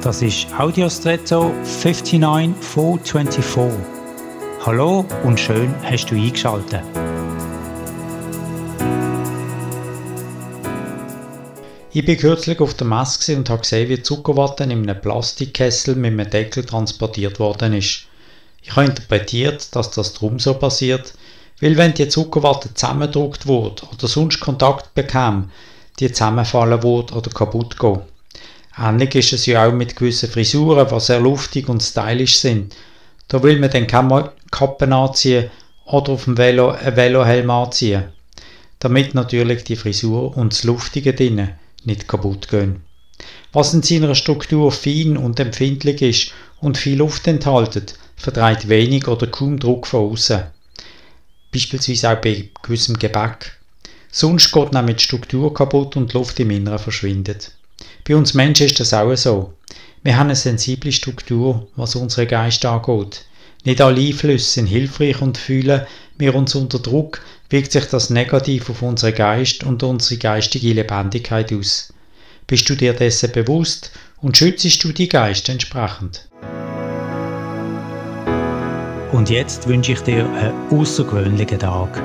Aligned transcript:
Das 0.00 0.22
ist 0.22 0.46
Audiostretto 0.56 1.52
59424. 1.64 3.80
Hallo 4.64 5.04
und 5.24 5.40
schön 5.40 5.74
hast 5.82 6.06
du 6.06 6.14
eingeschaltet. 6.14 6.84
Ich 11.92 12.04
bin 12.04 12.16
kürzlich 12.16 12.60
auf 12.60 12.74
der 12.74 12.86
Messe 12.86 13.36
und 13.36 13.50
habe 13.50 13.62
gesehen, 13.62 13.88
wie 13.88 14.00
Zuckerwatte 14.00 14.62
in 14.62 14.70
einem 14.70 15.00
Plastikkessel 15.00 15.96
mit 15.96 16.12
einem 16.12 16.30
Deckel 16.30 16.64
transportiert 16.64 17.40
worden 17.40 17.72
ist. 17.72 18.02
Ich 18.62 18.76
habe 18.76 18.86
interpretiert, 18.86 19.74
dass 19.74 19.90
das 19.90 20.12
darum 20.12 20.38
so 20.38 20.54
passiert, 20.54 21.14
weil 21.60 21.76
wenn 21.76 21.94
die 21.94 22.06
Zuckerwatte 22.06 22.72
zusammengedruckt 22.72 23.48
wurde 23.48 23.82
oder 23.92 24.06
sonst 24.06 24.38
Kontakt 24.38 24.94
bekam, 24.94 25.50
die 25.98 26.12
zusammenfallen 26.12 26.84
würde 26.84 27.14
oder 27.14 27.30
kaputt 27.32 27.76
gehen. 27.80 28.02
Ähnlich 28.80 29.14
ist 29.16 29.32
es 29.32 29.46
ja 29.46 29.66
auch 29.66 29.72
mit 29.72 29.96
gewissen 29.96 30.30
Frisuren, 30.30 30.86
die 30.88 31.00
sehr 31.00 31.18
luftig 31.18 31.68
und 31.68 31.82
stylisch 31.82 32.36
sind. 32.36 32.76
Da 33.26 33.42
will 33.42 33.58
man 33.58 33.70
dann 33.70 33.88
keine 33.88 34.32
Kappen 34.52 34.92
anziehen 34.92 35.50
oder 35.84 36.12
auf 36.12 36.24
dem 36.24 36.38
Velo 36.38 36.70
einen 36.70 36.94
Velohelm 36.94 37.50
anziehen, 37.50 38.04
damit 38.78 39.14
natürlich 39.14 39.64
die 39.64 39.76
Frisur 39.76 40.36
und 40.36 40.52
das 40.52 40.64
Luftige 40.64 41.12
drinnen 41.12 41.58
nicht 41.84 42.06
kaputt 42.06 42.48
gehen. 42.48 42.82
Was 43.52 43.74
in 43.74 43.82
seiner 43.82 44.14
Struktur 44.14 44.70
fein 44.70 45.16
und 45.16 45.40
empfindlich 45.40 46.02
ist 46.02 46.32
und 46.60 46.78
viel 46.78 46.98
Luft 46.98 47.26
enthaltet, 47.26 47.98
vertreibt 48.16 48.68
wenig 48.68 49.08
oder 49.08 49.26
kaum 49.26 49.58
Druck 49.58 49.86
von 49.86 50.12
außen. 50.12 50.44
Beispielsweise 51.52 52.10
auch 52.10 52.20
bei 52.20 52.50
gewissem 52.62 52.98
Gebäck. 52.98 53.58
Sonst 54.10 54.52
geht 54.52 54.72
nämlich 54.72 54.96
die 54.98 55.04
Struktur 55.04 55.52
kaputt 55.52 55.96
und 55.96 56.12
die 56.12 56.16
Luft 56.16 56.38
im 56.40 56.50
Inneren 56.50 56.78
verschwindet. 56.78 57.52
Bei 58.06 58.16
uns 58.16 58.34
Menschen 58.34 58.66
ist 58.66 58.80
das 58.80 58.94
auch 58.94 59.14
so. 59.16 59.54
Wir 60.02 60.16
haben 60.16 60.28
eine 60.28 60.36
sensible 60.36 60.92
Struktur, 60.92 61.68
was 61.76 61.96
unseren 61.96 62.28
Geist 62.28 62.64
angeht. 62.64 63.24
Nicht 63.64 63.80
alle 63.80 64.00
Einflüsse 64.00 64.50
sind 64.50 64.66
hilfreich 64.66 65.20
und 65.20 65.36
fühlen 65.36 65.86
wir 66.16 66.34
uns 66.34 66.54
unter 66.54 66.78
Druck, 66.78 67.20
wirkt 67.50 67.72
sich 67.72 67.84
das 67.86 68.10
negativ 68.10 68.70
auf 68.70 68.82
unseren 68.82 69.14
Geist 69.14 69.64
und 69.64 69.82
unsere 69.82 70.18
geistige 70.18 70.72
Lebendigkeit 70.72 71.52
aus. 71.52 71.92
Bist 72.46 72.68
du 72.70 72.74
dir 72.74 72.94
dessen 72.94 73.32
bewusst 73.32 73.90
und 74.20 74.36
schützt 74.36 74.82
du 74.82 74.92
die 74.92 75.08
Geist 75.08 75.48
entsprechend? 75.48 76.28
Und 79.12 79.30
jetzt 79.30 79.66
wünsche 79.66 79.92
ich 79.92 80.00
dir 80.00 80.24
einen 80.24 80.54
außergewöhnlichen 80.70 81.58
Tag. 81.58 82.02